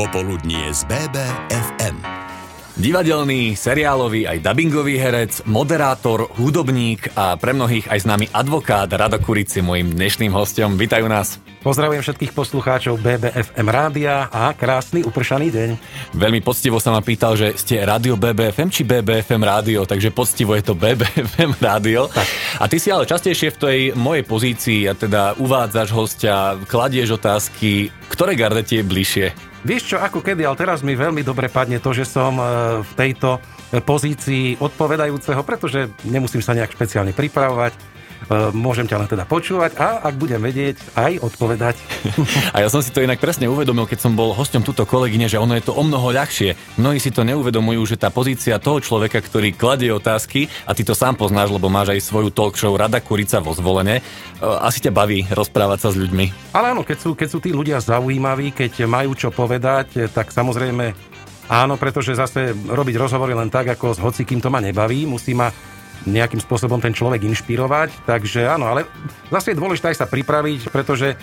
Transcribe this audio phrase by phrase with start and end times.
[0.00, 2.00] Popoludnie z BBFM.
[2.80, 9.52] Divadelný, seriálový aj dubbingový herec, moderátor, hudobník a pre mnohých aj známy advokát Rado Kuric
[9.52, 10.80] je môjim dnešným hostom.
[10.80, 11.36] Vítajú nás.
[11.60, 15.68] Pozdravujem všetkých poslucháčov BBFM rádia a krásny upršaný deň.
[16.16, 20.64] Veľmi poctivo sa ma pýtal, že ste rádio BBFM či BBFM rádio, takže poctivo je
[20.64, 22.08] to BBFM rádio.
[22.08, 22.24] Tak.
[22.56, 27.92] A ty si ale častejšie v tej mojej pozícii a teda uvádzaš hostia, kladieš otázky,
[28.08, 29.26] ktoré garde ti je bližšie?
[29.60, 32.44] Vieš čo, ako kedy, ale teraz mi veľmi dobre padne to, že som e,
[32.80, 37.99] v tejto e, pozícii odpovedajúceho, pretože nemusím sa nejak špeciálne pripravovať
[38.52, 41.76] môžem ťa len teda počúvať a ak budem vedieť, aj odpovedať.
[42.54, 45.38] A ja som si to inak presne uvedomil, keď som bol hosťom túto kolegyne, že
[45.38, 46.54] ono je to o mnoho ľahšie.
[46.78, 50.94] Mnohí si to neuvedomujú, že tá pozícia toho človeka, ktorý kladie otázky, a ty to
[50.94, 54.02] sám poznáš, lebo máš aj svoju talk show Rada Kurica vo zvolenie, e,
[54.42, 56.54] asi ťa baví rozprávať sa s ľuďmi.
[56.54, 60.92] Ale áno, keď sú, keď sú tí ľudia zaujímaví, keď majú čo povedať, tak samozrejme
[61.50, 65.50] áno, pretože zase robiť rozhovory len tak, ako s hocikým to ma nebaví, musí ma
[66.08, 68.08] nejakým spôsobom ten človek inšpirovať.
[68.08, 68.88] Takže áno, ale
[69.28, 71.16] zase je dôležité aj sa pripraviť, pretože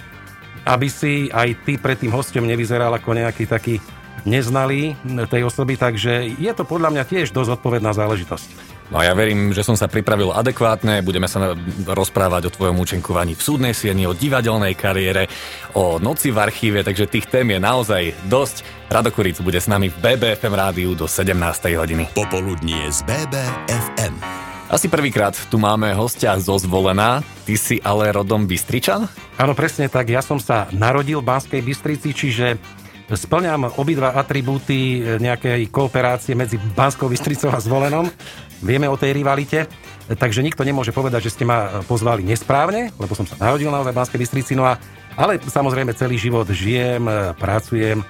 [0.68, 3.80] aby si aj ty pred tým hostom nevyzeral ako nejaký taký
[4.28, 5.00] neznalý
[5.32, 8.76] tej osoby, takže je to podľa mňa tiež dosť odpovedná záležitosť.
[8.88, 11.56] No a ja verím, že som sa pripravil adekvátne, budeme sa
[11.88, 15.28] rozprávať o tvojom účenkovaní v súdnej sieni, o divadelnej kariére,
[15.76, 18.64] o noci v archíve, takže tých tém je naozaj dosť.
[18.88, 21.36] Rado Kuric bude s nami v BBFM rádiu do 17.
[21.76, 22.08] hodiny.
[22.16, 24.47] Popoludnie z BBFM.
[24.68, 29.08] Asi prvýkrát tu máme hostia zo zvolená, ty si ale rodom Bystričan?
[29.40, 30.12] Áno, presne tak.
[30.12, 32.60] Ja som sa narodil v Banskej Bystrici, čiže
[33.08, 38.12] splňam obidva atribúty nejakej kooperácie medzi Banskou Bystricou a zvolenom.
[38.60, 39.72] Vieme o tej rivalite.
[40.12, 44.00] Takže nikto nemôže povedať, že ste ma pozvali nesprávne, lebo som sa narodil naozaj v
[44.04, 44.52] Banskej Bystrici.
[44.60, 44.76] No a,
[45.16, 47.08] ale samozrejme celý život žijem,
[47.40, 48.04] pracujem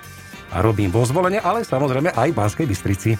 [0.51, 3.11] a robím vo zvolenie, ale samozrejme aj v Banskej Bystrici.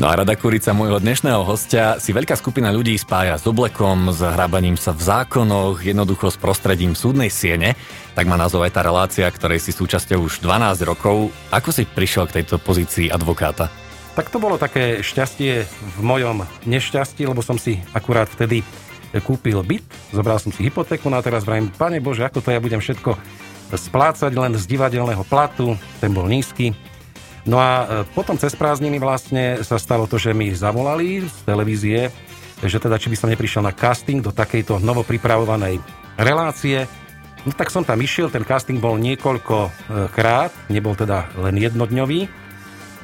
[0.00, 4.20] No a Rada Kurica, môjho dnešného hostia, si veľká skupina ľudí spája s oblekom, s
[4.20, 7.76] hrabaním sa v zákonoch, jednoducho s prostredím súdnej siene.
[8.16, 11.32] Tak má názov aj tá relácia, ktorej si súčasťou už 12 rokov.
[11.52, 13.68] Ako si prišiel k tejto pozícii advokáta?
[14.16, 18.66] Tak to bolo také šťastie v mojom nešťastí, lebo som si akurát vtedy
[19.18, 19.82] kúpil byt,
[20.14, 23.18] zobral som si hypotéku no a teraz vrajím, pane Bože, ako to ja budem všetko
[23.76, 26.74] splácať len z divadelného platu, ten bol nízky.
[27.48, 32.00] No a e, potom cez prázdniny vlastne sa stalo to, že mi zavolali z televízie,
[32.60, 35.80] že teda či by som neprišiel na casting do takejto novopripravovanej
[36.20, 36.84] relácie.
[37.48, 39.70] No tak som tam išiel, ten casting bol niekoľko e,
[40.12, 42.28] krát, nebol teda len jednodňový.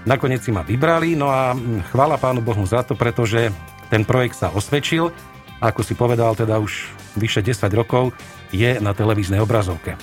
[0.06, 1.56] Nakoniec si ma vybrali, no a
[1.91, 3.50] chvála Pánu Bohu za to, pretože
[3.91, 5.10] ten projekt sa osvedčil.
[5.59, 8.12] Ako si povedal, teda už vyše 10 rokov
[8.53, 9.97] je na televíznej obrazovke.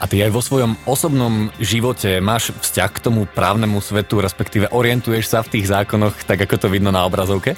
[0.00, 5.28] A ty aj vo svojom osobnom živote máš vzťah k tomu právnemu svetu, respektíve orientuješ
[5.28, 7.52] sa v tých zákonoch, tak ako to vidno na obrazovke?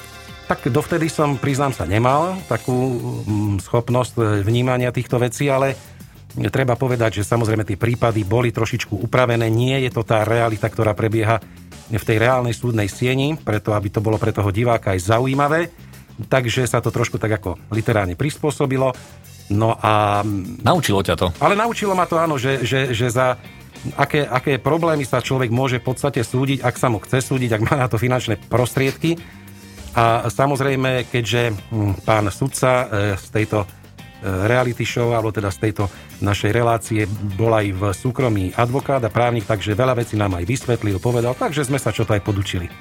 [0.51, 5.79] Tak dovtedy som, priznám sa, nemal takú mm, schopnosť e, vnímania týchto vecí, ale
[6.51, 9.47] treba povedať, že samozrejme tie prípady boli trošičku upravené.
[9.47, 11.39] Nie je to tá realita, ktorá prebieha
[11.93, 15.71] v tej reálnej súdnej sieni, preto aby to bolo pre toho diváka aj zaujímavé.
[16.27, 18.93] Takže sa to trošku tak ako literárne prispôsobilo.
[19.51, 20.23] No a...
[20.63, 21.27] Naučilo ťa to.
[21.43, 23.41] Ale naučilo ma to, áno, že, že, že za
[23.99, 27.65] aké, aké problémy sa človek môže v podstate súdiť, ak sa mu chce súdiť, ak
[27.67, 29.19] má na to finančné prostriedky.
[29.93, 32.87] A samozrejme, keďže hm, pán sudca e,
[33.21, 33.67] z tejto e,
[34.49, 35.85] reality show, alebo teda z tejto
[36.25, 37.05] našej relácie
[37.37, 41.69] bol aj v súkromí advokát a právnik, takže veľa vecí nám aj vysvetlil, povedal, takže
[41.69, 42.73] sme sa čo to aj podučili.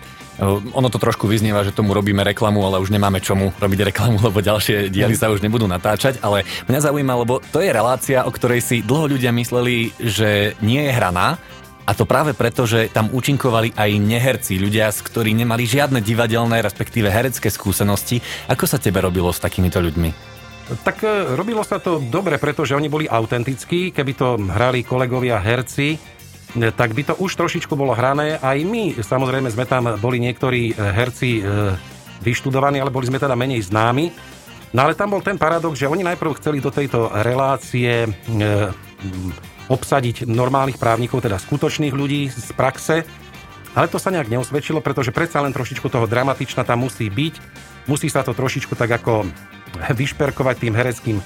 [0.49, 4.41] Ono to trošku vyznieva, že tomu robíme reklamu, ale už nemáme čomu robiť reklamu, lebo
[4.41, 6.17] ďalšie diely sa už nebudú natáčať.
[6.25, 10.81] Ale mňa zaujíma, lebo to je relácia, o ktorej si dlho ľudia mysleli, že nie
[10.81, 11.37] je hraná.
[11.85, 17.09] A to práve preto, že tam účinkovali aj neherci, ľudia, ktorí nemali žiadne divadelné, respektíve
[17.09, 18.21] herecké skúsenosti.
[18.49, 20.09] Ako sa tebe robilo s takýmito ľuďmi?
[20.85, 23.91] Tak e, robilo sa to dobre, pretože oni boli autentickí.
[23.91, 25.99] Keby to hrali kolegovia herci,
[26.51, 28.35] tak by to už trošičku bolo hrané.
[28.43, 31.41] Aj my, samozrejme, sme tam boli niektorí e, herci e,
[32.19, 34.11] vyštudovaní, ale boli sme teda menej známi.
[34.75, 38.09] No ale tam bol ten paradox, že oni najprv chceli do tejto relácie e,
[39.71, 43.07] obsadiť normálnych právnikov, teda skutočných ľudí z praxe,
[43.71, 47.35] ale to sa nejak neosvedčilo, pretože predsa len trošičku toho dramatična tam musí byť.
[47.87, 49.23] Musí sa to trošičku tak ako
[49.99, 51.17] vyšperkovať tým hereckým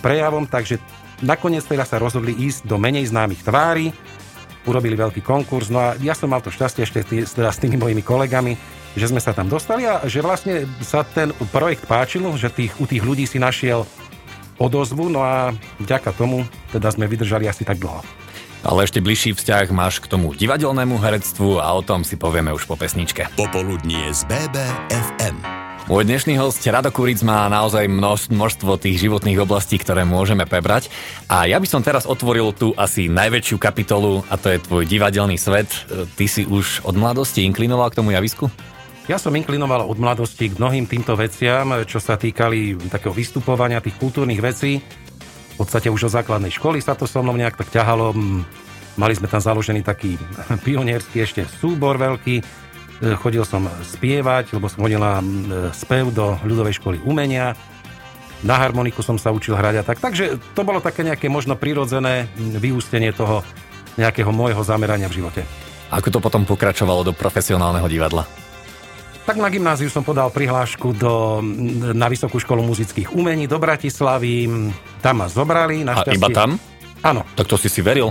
[0.00, 0.80] prejavom, takže
[1.20, 3.92] nakoniec teda sa rozhodli ísť do menej známych tvári,
[4.66, 5.68] urobili veľký konkurs.
[5.68, 8.54] No a ja som mal to šťastie ešte tý, teda s tými mojimi kolegami,
[8.94, 12.84] že sme sa tam dostali a že vlastne sa ten projekt páčil, že tých, u
[12.84, 13.88] tých ľudí si našiel
[14.60, 15.50] odozvu, no a
[15.82, 18.04] vďaka tomu teda sme vydržali asi tak dlho.
[18.62, 22.70] Ale ešte bližší vzťah máš k tomu divadelnému herectvu a o tom si povieme už
[22.70, 23.26] po pesničke.
[23.34, 25.61] Popoludnie z BBFM.
[25.92, 30.88] Môj dnešný host Rado Kuric má naozaj množ, množstvo tých životných oblastí, ktoré môžeme prebrať.
[31.28, 35.36] A ja by som teraz otvoril tu asi najväčšiu kapitolu a to je tvoj divadelný
[35.36, 35.68] svet.
[36.16, 38.48] Ty si už od mladosti inklinoval k tomu javisku?
[39.04, 44.00] Ja som inklinoval od mladosti k mnohým týmto veciam, čo sa týkali takého vystupovania tých
[44.00, 44.80] kultúrnych vecí.
[44.80, 48.16] V podstate už od základnej školy sa to so mnou nejak tak ťahalo.
[48.96, 50.16] Mali sme tam založený taký
[50.64, 52.40] pionierský ešte súbor veľký,
[53.18, 55.24] chodil som spievať, lebo som hodil na e,
[55.74, 57.58] spev do ľudovej školy umenia.
[58.42, 59.98] Na harmoniku som sa učil hrať a tak.
[60.02, 63.46] Takže to bolo také nejaké možno prirodzené vyústenie toho
[63.98, 65.42] nejakého môjho zamerania v živote.
[65.92, 68.24] Ako to potom pokračovalo do profesionálneho divadla?
[69.22, 71.38] Tak na gymnáziu som podal prihlášku do,
[71.94, 74.50] na Vysokú školu muzických umení do Bratislavy.
[74.98, 75.86] Tam ma zobrali.
[75.86, 76.58] A iba tam?
[77.06, 77.22] Áno.
[77.38, 78.10] Tak to si si veril?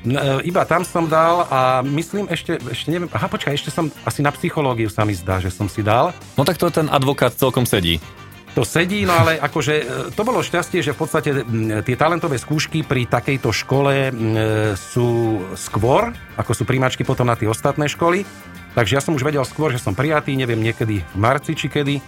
[0.00, 4.24] E, iba tam som dal a myslím ešte, ešte neviem, aha počkaj, ešte som asi
[4.24, 6.16] na psychológiu sa mi zdá, že som si dal.
[6.40, 8.00] No tak to ten advokát celkom sedí.
[8.58, 9.84] To sedí, no ale akože e,
[10.16, 11.30] to bolo šťastie, že v podstate
[11.84, 14.10] tie talentové skúšky pri takejto škole
[14.74, 16.10] sú skôr,
[16.40, 18.24] ako sú príjmačky potom na tie ostatné školy.
[18.74, 21.98] Takže ja som už vedel skôr, že som prijatý, neviem, niekedy v marci či kedy.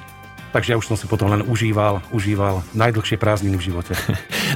[0.53, 3.93] Takže ja už som si potom len užíval, užíval najdlhšie prázdniny v živote.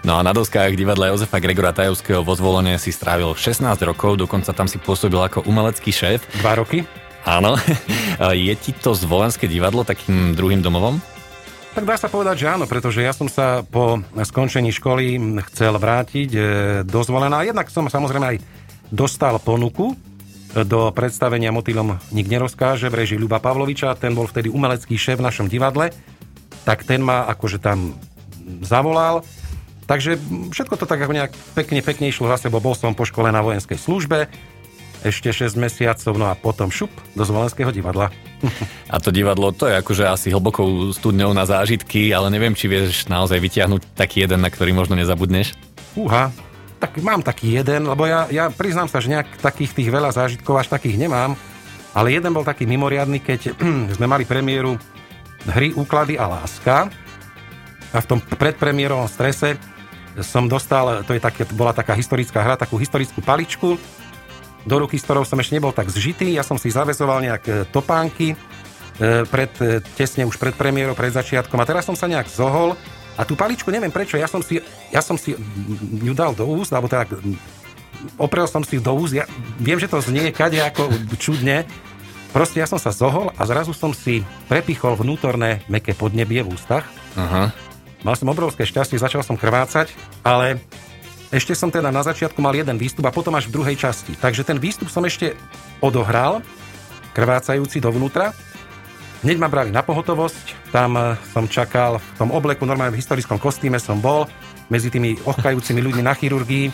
[0.05, 4.53] No a na doskách divadla Jozefa Gregora Tajovského vo zvolenie si strávil 16 rokov, dokonca
[4.53, 6.23] tam si pôsobil ako umelecký šéf.
[6.39, 6.85] Dva roky.
[7.27, 7.59] Áno.
[8.47, 11.01] Je ti to zvolenské divadlo takým druhým domovom?
[11.75, 15.21] Tak dá sa povedať, že áno, pretože ja som sa po skončení školy
[15.53, 16.41] chcel vrátiť e,
[16.89, 17.45] do zvolená.
[17.45, 18.39] Jednak som samozrejme aj
[18.89, 19.93] dostal ponuku
[20.65, 25.27] do predstavenia Motýlom nik nerozkáže v režii Ľuba Pavloviča, ten bol vtedy umelecký šéf v
[25.29, 25.93] našom divadle,
[26.65, 27.99] tak ten ma akože tam
[28.65, 29.21] zavolal.
[29.87, 30.19] Takže
[30.51, 32.59] všetko to tak nejak pekne, pekne išlo za sebou.
[32.59, 34.27] Bol som po škole na vojenskej službe,
[35.07, 38.11] ešte 6 mesiacov, no a potom šup do Zvolenského divadla.
[38.93, 43.07] A to divadlo, to je akože asi hlbokou studňou na zážitky, ale neviem, či vieš
[43.07, 45.55] naozaj vytiahnuť taký jeden, na ktorý možno nezabudneš.
[45.95, 46.35] Uha,
[46.77, 50.61] tak mám taký jeden, lebo ja, ja priznám sa, že nejak takých tých veľa zážitkov
[50.61, 51.33] až takých nemám,
[51.97, 53.57] ale jeden bol taký mimoriadný, keď
[53.97, 54.77] sme mali premiéru
[55.49, 56.93] hry Úklady a láska
[57.95, 59.57] a v tom predpremiérovom strese
[60.25, 63.77] som dostal, to je také, bola taká historická hra, takú historickú paličku,
[64.67, 66.35] do ruky, s ktorou som ešte nebol tak zžitý.
[66.35, 68.37] Ja som si zavezoval nejak e, topánky e,
[69.31, 72.75] pred, e, tesne už pred premiérou, pred začiatkom a teraz som sa nejak zohol
[73.17, 74.61] a tú paličku, neviem prečo, ja som si,
[74.93, 75.33] ja som si
[76.05, 77.17] ju dal do úst, alebo tak
[78.21, 79.17] oprel som si ju do úst.
[79.17, 79.25] Ja
[79.57, 81.65] viem, že to znie kade ako čudne.
[82.37, 86.85] Proste ja som sa zohol a zrazu som si prepichol vnútorné meké podnebie v ústach.
[87.17, 87.49] Aha.
[88.05, 89.89] Mal som obrovské šťastie, začal som krvácať,
[90.21, 90.61] ale
[91.33, 94.15] ešte som teda na začiatku mal jeden výstup a potom až v druhej časti.
[94.21, 95.33] Takže ten výstup som ešte
[95.81, 96.45] odohral,
[97.17, 98.37] krvácajúci dovnútra
[99.25, 103.41] Hneď ma brali na pohotovosť, tam eh, som čakal v tom obleku, normálne v historickom
[103.41, 104.29] kostýme som bol,
[104.69, 106.69] medzi tými ochkajúcimi ľuďmi na chirurgii.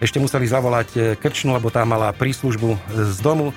[0.00, 2.78] Ešte museli zavolať eh, krčnu, lebo tá mala príslužbu eh,
[3.12, 3.52] z domu.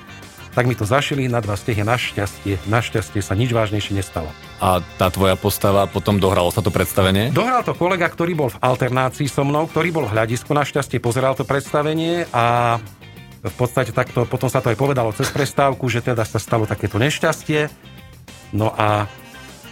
[0.50, 4.26] Tak mi to zašili na dva stehy, našťastie, našťastie sa nič vážnejšie nestalo.
[4.58, 7.30] A tá tvoja postava, potom dohralo sa to predstavenie?
[7.30, 11.38] Dohral to kolega, ktorý bol v alternácii so mnou, ktorý bol v hľadisku, našťastie pozeral
[11.38, 12.76] to predstavenie a
[13.40, 16.98] v podstate takto, potom sa to aj povedalo cez prestávku, že teda sa stalo takéto
[16.98, 17.70] nešťastie
[18.50, 19.06] No a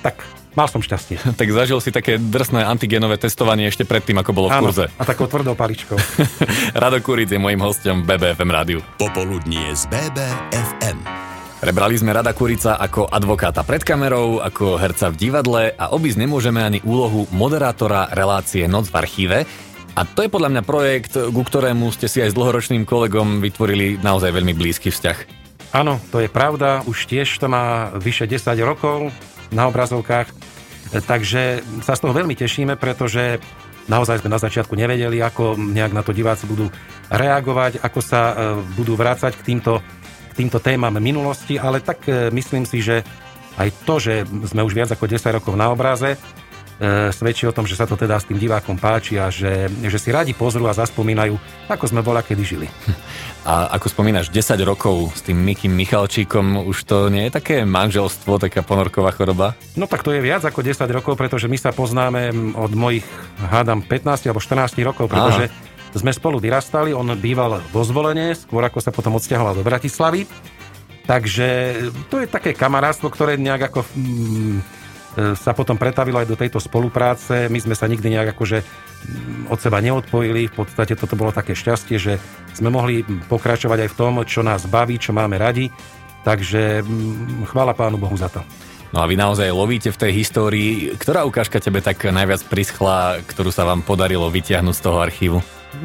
[0.03, 0.23] tak
[0.59, 1.23] mal som šťastie.
[1.41, 4.85] tak zažil si také drsné antigenové testovanie ešte predtým, ako bolo v kurze.
[4.91, 5.99] a takou tvrdou paličkou.
[6.83, 8.79] Rado Kuric je mojim hostom v BBFM rádiu.
[8.99, 10.99] Popoludnie z BBFM.
[11.59, 16.63] Prebrali sme Rada Kurica ako advokáta pred kamerou, ako herca v divadle a obísť nemôžeme
[16.63, 19.39] ani úlohu moderátora relácie Noc v archíve.
[19.99, 23.99] A to je podľa mňa projekt, ku ktorému ste si aj s dlhoročným kolegom vytvorili
[23.99, 25.38] naozaj veľmi blízky vzťah.
[25.69, 29.13] Áno, to je pravda, už tiež to má vyše 10 rokov
[29.53, 30.33] na obrazovkách,
[31.05, 33.37] takže sa z toho veľmi tešíme, pretože
[33.89, 36.73] naozaj sme na začiatku nevedeli, ako nejak na to diváci budú
[37.13, 38.35] reagovať, ako sa e,
[38.77, 39.81] budú vrácať k týmto,
[40.33, 43.05] k týmto témam minulosti, ale tak e, myslím si, že
[43.61, 44.15] aj to, že
[44.49, 46.17] sme už viac ako 10 rokov na obraze,
[47.11, 50.15] svedčí o tom, že sa to teda s tým divákom páči a že, že si
[50.15, 51.35] radi pozrú a zaspomínajú,
[51.67, 52.69] ako sme bola kedy žili.
[53.49, 58.37] A ako spomínaš, 10 rokov s tým Mikým Michalčíkom, už to nie je také manželstvo,
[58.37, 59.57] taká ponorková choroba?
[59.73, 63.09] No tak to je viac ako 10 rokov, pretože my sa poznáme od mojich,
[63.41, 65.97] hádam, 15 alebo 14 rokov, pretože Aha.
[65.97, 70.29] sme spolu vyrastali, on býval vo zvolenie, skôr ako sa potom odsťahoval do Bratislavy.
[71.09, 71.49] Takže
[72.13, 74.61] to je také kamarátstvo, ktoré nejak ako mm,
[75.35, 77.51] sa potom pretavilo aj do tejto spolupráce.
[77.51, 78.63] My sme sa nikdy nejak akože
[79.51, 80.51] od seba neodpojili.
[80.51, 82.13] V podstate toto bolo také šťastie, že
[82.55, 85.71] sme mohli pokračovať aj v tom, čo nás baví, čo máme radi.
[86.23, 88.43] Takže mm, chvála Pánu Bohu za to.
[88.89, 90.71] No a vy naozaj lovíte v tej histórii.
[90.97, 95.39] Ktorá ukážka tebe tak najviac prischla, ktorú sa vám podarilo vytiahnuť z toho archívu?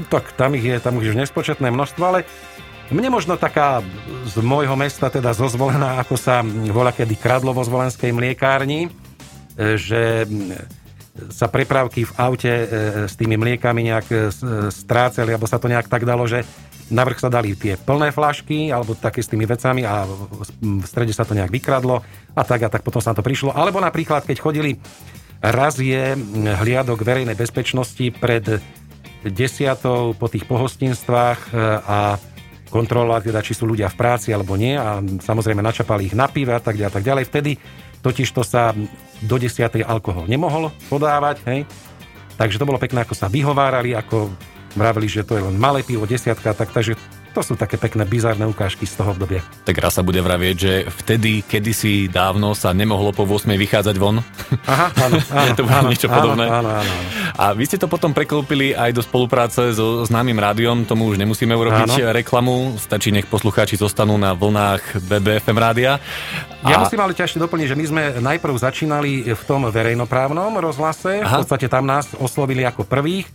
[0.08, 2.24] Tak tam ich je, tam už nespočetné množstvo, ale
[2.92, 3.84] mne možno taká
[4.24, 6.40] z môjho mesta, teda zozvolená, ako sa
[6.72, 8.90] volá kedy kradlo vo zvolenskej mliekárni, e,
[9.58, 10.26] že
[11.30, 12.66] sa prepravky v aute e,
[13.06, 14.18] s tými mliekami nejak e,
[14.74, 16.42] strácali, alebo sa to nejak tak dalo, že
[16.90, 21.24] navrh sa dali tie plné flašky, alebo také s tými vecami a v strede sa
[21.24, 22.02] to nejak vykradlo
[22.34, 23.54] a tak a tak potom sa na to prišlo.
[23.54, 24.82] Alebo napríklad, keď chodili
[25.44, 28.64] razie hliadok verejnej bezpečnosti pred
[29.24, 32.00] desiatou po tých pohostinstvách e, a
[32.74, 36.58] kontrolovať teda, či sú ľudia v práci alebo nie a samozrejme načapali ich na pive
[36.58, 37.24] a tak ďalej, tak ďalej.
[37.30, 37.52] Vtedy
[38.04, 38.76] totiž to sa
[39.24, 39.64] do 10.
[39.88, 41.64] alkohol nemohol podávať, hej.
[42.36, 44.28] Takže to bolo pekné, ako sa vyhovárali, ako
[44.76, 47.00] vravili, že to je len malé pivo, desiatka, tak, takže
[47.34, 49.42] to sú také pekné, bizárne ukážky z toho obdobia.
[49.66, 54.22] Tak raz sa bude vravieť, že vtedy, kedysi dávno sa nemohlo po 8 vychádzať von.
[54.70, 56.46] Aha, áno, áno, to bude áno, niečo áno, podobné.
[56.46, 57.04] Áno, áno, áno.
[57.34, 61.58] A vy ste to potom preklopili aj do spolupráce so známym rádiom, tomu už nemusíme
[61.58, 62.14] urobiť áno.
[62.14, 65.98] reklamu, stačí nech poslucháči zostanú na vlnách BBFM rádia.
[66.62, 66.70] A...
[66.70, 71.26] Ja musím ale ťa ešte doplniť, že my sme najprv začínali v tom verejnoprávnom rozhlase,
[71.26, 71.42] Aha.
[71.42, 73.34] v podstate tam nás oslovili ako prvých, e,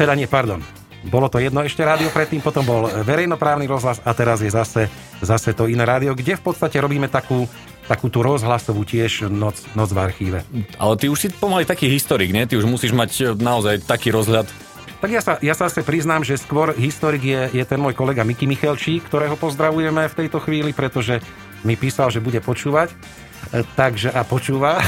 [0.00, 0.64] teda nie, pardon,
[1.06, 4.90] bolo to jedno ešte rádio predtým, potom bol verejnoprávny rozhlas a teraz je zase,
[5.22, 7.46] zase to iné rádio, kde v podstate robíme takú,
[7.86, 10.38] takú tú rozhlasovú tiež noc, noc v archíve.
[10.74, 12.50] Ale ty už si pomaly taký historik, nie?
[12.50, 14.50] Ty už musíš mať e, naozaj taký rozhľad.
[14.98, 18.26] Tak ja sa, ja sa zase priznám, že skôr historik je, je ten môj kolega
[18.26, 21.22] Miky Michelčík, ktorého pozdravujeme v tejto chvíli, pretože
[21.62, 24.78] mi písal, že bude počúvať e, takže a počúva.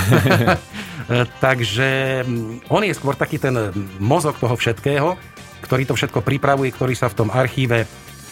[1.10, 3.50] E, takže mm, on je skôr taký ten
[3.98, 5.18] mozog toho všetkého
[5.64, 7.84] ktorý to všetko pripravuje, ktorý sa v tom archíve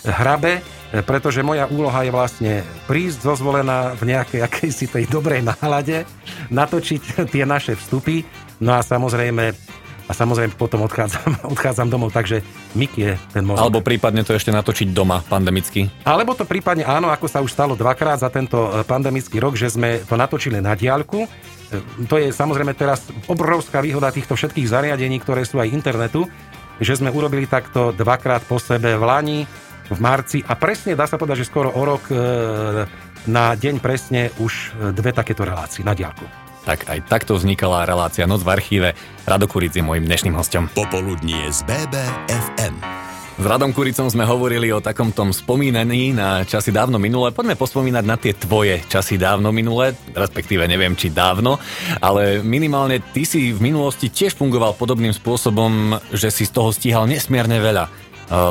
[0.05, 0.63] hrabe,
[1.05, 2.53] pretože moja úloha je vlastne
[2.89, 6.09] prísť zozvolená v nejakej akejsi tej dobrej nálade,
[6.49, 8.25] natočiť tie naše vstupy,
[8.63, 9.53] no a samozrejme
[10.09, 12.41] a samozrejme potom odchádzam, odchádzam domov, takže
[12.73, 13.69] Mik je ten mozog.
[13.69, 15.85] Alebo prípadne to ešte natočiť doma pandemicky.
[16.09, 19.69] Alebo to prípadne áno, ako sa už stalo dvakrát za tento e, pandemický rok, že
[19.69, 21.29] sme to natočili na diálku.
[21.29, 21.29] E,
[22.09, 26.25] to je samozrejme teraz obrovská výhoda týchto všetkých zariadení, ktoré sú aj internetu,
[26.79, 29.41] že sme urobili takto dvakrát po sebe v Lani,
[29.89, 32.17] v marci a presne dá sa povedať, že skoro o rok e,
[33.29, 36.29] na deň presne už e, dve takéto relácie na diálku.
[36.69, 38.89] Tak aj takto vznikala relácia Noc v archíve.
[39.25, 40.69] Rado Kuric je môjim dnešným hostom.
[40.77, 43.08] Popoludnie z BBFM.
[43.39, 47.31] S Radom Kuricom sme hovorili o takom tom spomínaní na časy dávno minulé.
[47.31, 51.55] Poďme pospomínať na tie tvoje časy dávno minulé, respektíve neviem, či dávno,
[52.03, 57.07] ale minimálne ty si v minulosti tiež fungoval podobným spôsobom, že si z toho stíhal
[57.07, 57.91] nesmierne veľa e,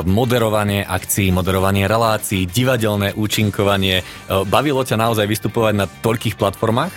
[0.08, 4.00] moderovanie akcií, moderovanie relácií, divadelné účinkovanie.
[4.00, 4.04] E,
[4.48, 6.96] bavilo ťa naozaj vystupovať na toľkých platformách?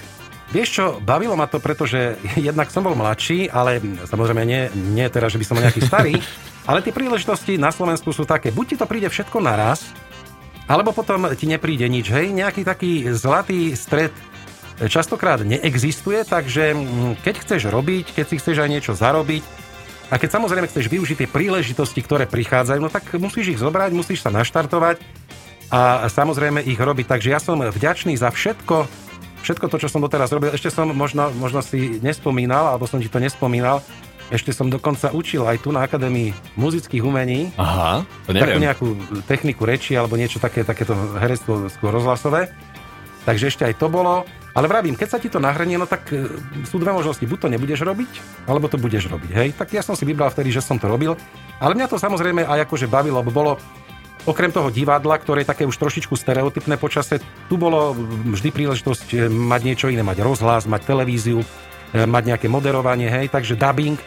[0.55, 5.35] Vieš čo, bavilo ma to, pretože jednak som bol mladší, ale samozrejme nie, nie teraz,
[5.35, 6.15] že by som bol nejaký starý,
[6.71, 9.91] Ale tie príležitosti na Slovensku sú také, buď ti to príde všetko naraz,
[10.71, 12.07] alebo potom ti nepríde nič.
[12.07, 14.15] Hej, nejaký taký zlatý stred
[14.87, 19.43] častokrát neexistuje, takže mm, keď chceš robiť, keď si chceš aj niečo zarobiť,
[20.11, 24.23] a keď samozrejme chceš využiť tie príležitosti, ktoré prichádzajú, no tak musíš ich zobrať, musíš
[24.23, 24.99] sa naštartovať
[25.71, 27.07] a samozrejme ich robiť.
[27.07, 28.91] Takže ja som vďačný za všetko,
[29.43, 30.51] všetko to, čo som doteraz robil.
[30.51, 33.79] Ešte som možno, možno si nespomínal, alebo som ti to nespomínal,
[34.31, 37.51] ešte som dokonca učil aj tu na Akadémii muzických umení.
[37.59, 38.47] Aha, to neviem.
[38.47, 38.87] Takú nejakú
[39.27, 42.47] techniku reči alebo niečo také, takéto herectvo skôr rozhlasové.
[43.27, 44.25] Takže ešte aj to bolo.
[44.51, 46.27] Ale vravím, keď sa ti to nahrnie, no tak e,
[46.67, 47.23] sú dve možnosti.
[47.23, 48.11] Buď to nebudeš robiť,
[48.51, 49.31] alebo to budeš robiť.
[49.31, 49.49] Hej?
[49.55, 51.15] Tak ja som si vybral vtedy, že som to robil.
[51.63, 53.51] Ale mňa to samozrejme aj akože bavilo, lebo bolo
[54.27, 57.95] okrem toho divadla, ktoré je také už trošičku stereotypné počasie, tu bolo
[58.27, 61.41] vždy príležitosť e, mať niečo iné, mať rozhlas, mať televíziu,
[61.95, 63.97] e, mať nejaké moderovanie, hej, takže dubbing.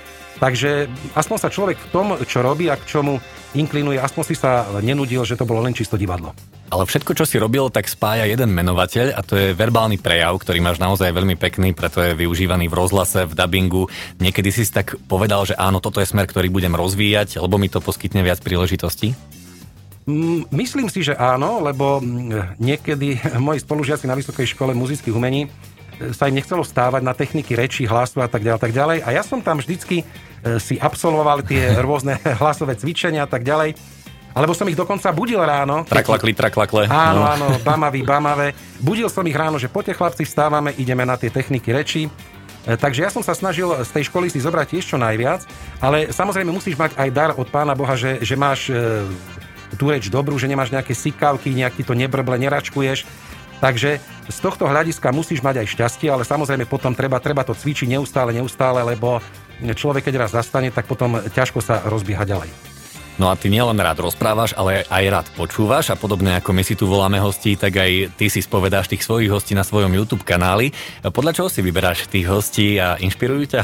[0.42, 3.22] Takže aspoň sa človek v tom, čo robí a k čomu
[3.54, 6.34] inklinuje, aspoň si sa nenudil, že to bolo len čisto divadlo.
[6.74, 10.58] Ale všetko, čo si robil, tak spája jeden menovateľ a to je verbálny prejav, ktorý
[10.58, 13.86] máš naozaj veľmi pekný, preto je využívaný v rozhlase, v dubbingu.
[14.18, 17.78] Niekedy si tak povedal, že áno, toto je smer, ktorý budem rozvíjať, lebo mi to
[17.78, 19.14] poskytne viac príležitostí?
[20.04, 25.46] Mm, myslím si, že áno, lebo mm, niekedy moji spolužiaci na Vysokej škole muzických umení
[26.12, 28.98] sa im nechcelo stávať na techniky reči, hlasu a tak ďalej, tak ďalej.
[29.06, 30.04] A ja som tam vždycky e,
[30.58, 33.78] si absolvoval tie rôzne hlasové cvičenia a tak ďalej.
[34.34, 35.86] Alebo som ich dokonca budil ráno.
[35.86, 36.90] Traklakli, traklakle.
[36.90, 37.30] Áno, no.
[37.30, 38.50] áno, bamavý, bamavé.
[38.82, 42.10] Budil som ich ráno, že poďte chlapci, vstávame, ideme na tie techniky reči.
[42.66, 45.46] E, takže ja som sa snažil z tej školy si zobrať tiež čo najviac,
[45.78, 49.06] ale samozrejme musíš mať aj dar od Pána Boha, že, že máš e,
[49.78, 53.06] tú reč dobrú, že nemáš nejaké sikavky, nejak ti to nebrble, neračkuješ.
[53.64, 53.96] Takže
[54.28, 58.36] z tohto hľadiska musíš mať aj šťastie, ale samozrejme potom treba, treba to cvičiť neustále,
[58.36, 59.24] neustále, lebo
[59.64, 62.52] človek, keď raz zastane, tak potom ťažko sa rozbieha ďalej.
[63.16, 66.76] No a ty nielen rád rozprávaš, ale aj rád počúvaš a podobne ako my si
[66.76, 70.76] tu voláme hostí, tak aj ty si spovedáš tých svojich hostí na svojom YouTube kanáli.
[71.00, 73.62] Podľa čoho si vyberáš tých hostí a inšpirujú ťa?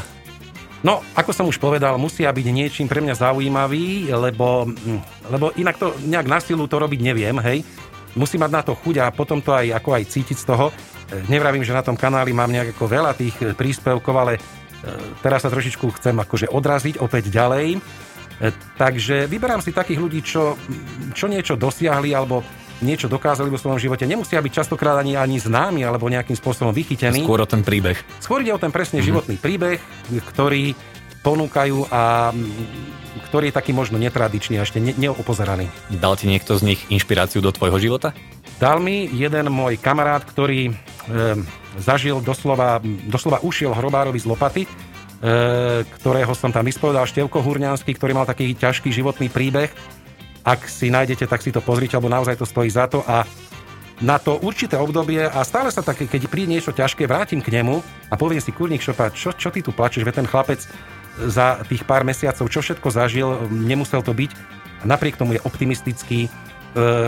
[0.80, 4.64] No, ako som už povedal, musia byť niečím pre mňa zaujímavý, lebo,
[5.28, 7.60] lebo inak to nejak na silu to robiť neviem, hej.
[8.18, 10.74] Musí mať na to chuť a potom to aj, ako aj cítiť z toho.
[11.30, 14.40] Nevravím, že na tom kanáli mám nejak ako veľa tých príspevkov, ale e,
[15.22, 17.82] teraz sa trošičku chcem akože odraziť opäť ďalej
[18.40, 18.48] E,
[18.80, 20.56] takže vyberám si takých ľudí, čo,
[21.12, 22.40] čo niečo dosiahli alebo
[22.80, 24.08] niečo dokázali vo svojom živote.
[24.08, 27.20] Nemusia byť častokrát ani, ani známi alebo nejakým spôsobom vychytení.
[27.20, 28.00] Skôr o ten príbeh.
[28.24, 29.08] Skôr ide o ten presne mm-hmm.
[29.12, 29.78] životný príbeh,
[30.32, 30.72] ktorý
[31.20, 32.32] ponúkajú a
[33.30, 35.70] ktorý je taký možno netradičný a ešte ne, neopozeraný.
[35.94, 38.10] Dal ti niekto z nich inšpiráciu do tvojho života?
[38.58, 40.72] Dal mi jeden môj kamarát, ktorý e,
[41.78, 44.62] zažil doslova, doslova ušiel hrobárovi z lopaty
[45.20, 49.68] E, ktorého som tam vyspovedal, Števko Hurňanský, ktorý mal taký ťažký životný príbeh.
[50.40, 53.28] Ak si nájdete, tak si to pozrite, lebo naozaj to stojí za to a
[54.00, 57.84] na to určité obdobie a stále sa také, keď príde niečo ťažké, vrátim k nemu
[58.08, 60.64] a poviem si, kurník šopa, čo, čo ty tu plačeš, ve ten chlapec
[61.18, 64.30] za tých pár mesiacov, čo všetko zažil, nemusel to byť.
[64.86, 66.30] Napriek tomu je optimistický, e,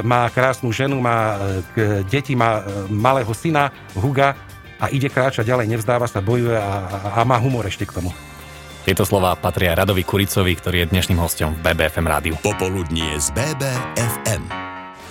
[0.05, 1.39] má krásnu ženu, má
[1.75, 4.37] e, deti, má malého syna, Huga,
[4.83, 8.11] a ide kráčať ďalej, nevzdáva sa, bojuje a, a, a má humor ešte k tomu.
[8.83, 12.35] Tieto slova patria Radovi Kuricovi, ktorý je dnešným hostom v BBFM rádiu.
[12.43, 14.62] Popoludnie z BBFM.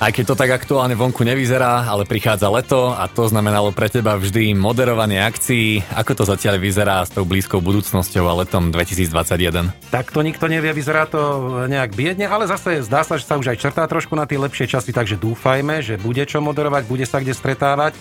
[0.02, 4.18] Aj keď to tak aktuálne vonku nevyzerá, ale prichádza leto a to znamenalo pre teba
[4.18, 5.86] vždy moderovanie akcií.
[5.94, 9.70] Ako to zatiaľ vyzerá s tou blízkou budúcnosťou a letom 2021?
[9.94, 11.22] Tak to nikto nevie, vyzerá to
[11.70, 14.74] nejak biedne, ale zase zdá sa, že sa už aj črtá trošku na tie lepšie
[14.74, 17.94] časy, takže dúfajme, že bude čo moderovať, bude sa kde stretávať.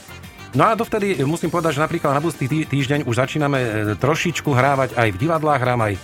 [0.57, 3.69] No a dovtedy musím povedať, že napríklad na budúci týždeň už začíname e,
[4.01, 5.95] trošičku hrávať aj v divadlách, hrám aj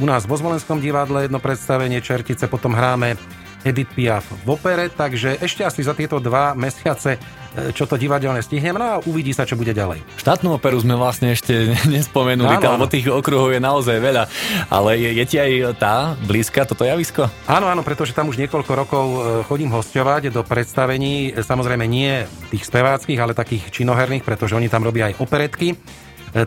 [0.00, 3.20] u nás vo Zvolenskom divadle jedno predstavenie Čertice, potom hráme
[3.64, 7.16] Edith Piaf v opere, takže ešte asi za tieto dva mesiace
[7.54, 10.02] E, čo to divadelne stihnem, no a uvidí sa, čo bude ďalej.
[10.18, 14.26] Štátnu operu sme vlastne ešte nespomenuli, áno, lebo tých okruhov je naozaj veľa,
[14.74, 17.30] ale je, je ti aj tá blízka toto javisko?
[17.46, 22.66] Áno, áno, pretože tam už niekoľko rokov e, chodím hostovať do predstavení, samozrejme nie tých
[22.66, 25.68] speváckých, ale takých činoherných, pretože oni tam robia aj operetky.
[25.70, 25.76] E,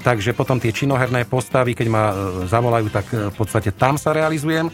[0.04, 2.04] takže potom tie činoherné postavy, keď ma
[2.52, 4.68] zavolajú, tak v podstate tam sa realizujem.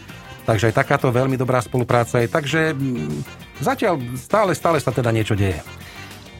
[0.44, 2.28] Takže aj takáto veľmi dobrá spolupráca je.
[2.28, 2.76] Takže
[3.64, 5.64] zatiaľ stále, stále sa teda niečo deje.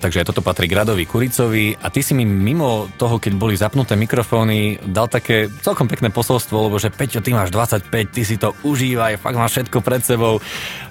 [0.01, 4.77] Takže toto patrí Gradovi Kuricovi a ty si mi mimo toho, keď boli zapnuté mikrofóny,
[4.85, 9.17] dal také celkom pekné posolstvo, lebo že Peťo, ty máš 25, ty si to užívaj,
[9.17, 10.45] fakt máš všetko pred sebou.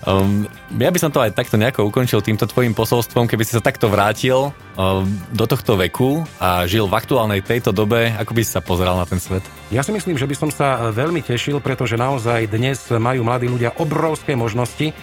[0.03, 3.61] Um, ja by som to aj takto nejako ukončil týmto tvojim posolstvom, keby si sa
[3.61, 8.51] takto vrátil um, do tohto veku a žil v aktuálnej tejto dobe, ako by si
[8.51, 9.45] sa pozeral na ten svet?
[9.69, 13.77] Ja si myslím, že by som sa veľmi tešil, pretože naozaj dnes majú mladí ľudia
[13.77, 14.93] obrovské možnosti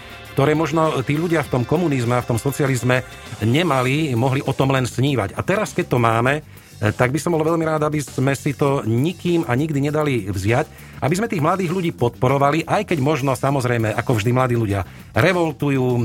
[0.40, 3.05] ktoré možno tí ľudia v tom komunizme a v tom socializme
[3.44, 5.37] nemali, mohli o tom len snívať.
[5.37, 8.57] A teraz, keď to máme, eh, tak by som bol veľmi rád, aby sme si
[8.57, 13.37] to nikým a nikdy nedali vziať, aby sme tých mladých ľudí podporovali, aj keď možno
[13.37, 16.00] samozrejme, ako vždy mladí ľudia revoltujú, eh,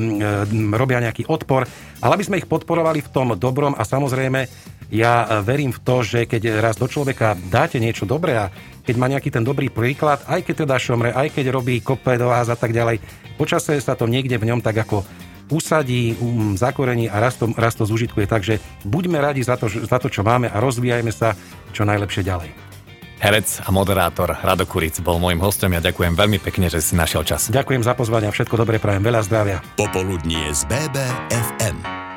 [0.76, 1.64] robia nejaký odpor,
[2.04, 4.52] ale aby sme ich podporovali v tom dobrom a samozrejme
[4.92, 8.52] ja verím v to, že keď raz do človeka dáte niečo dobré a
[8.86, 12.30] keď má nejaký ten dobrý príklad, aj keď teda šomre, aj keď robí kope do
[12.30, 13.02] vás a tak ďalej,
[13.36, 15.04] počase sa to niekde v ňom tak ako
[15.52, 18.26] usadí, um, zakorení a raz to, raz to zužitkuje.
[18.26, 21.38] Takže buďme radi za to, za to, čo máme a rozvíjajme sa
[21.70, 22.50] čo najlepšie ďalej.
[23.16, 25.72] Herec a moderátor Rado Kuric bol môjim hostom.
[25.72, 27.48] Ja ďakujem veľmi pekne, že si našiel čas.
[27.48, 29.02] Ďakujem za pozvanie a všetko dobré prajem.
[29.02, 29.58] Veľa zdravia.
[29.80, 32.15] Popoludnie z BBFM.